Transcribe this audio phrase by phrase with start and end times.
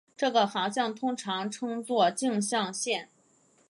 [0.17, 3.07] 这个航向通常称作径向线。